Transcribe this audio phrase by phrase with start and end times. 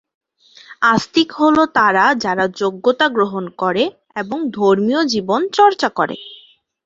[0.85, 3.83] আস্তিক হল তারা যারা যোগ্যতা গ্রহণ করে
[4.15, 6.17] এবং ধর্মীয় জীবন চর্চা করে।